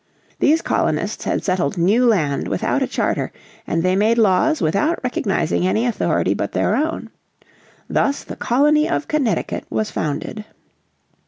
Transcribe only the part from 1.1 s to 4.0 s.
had settled new land without a charter, and they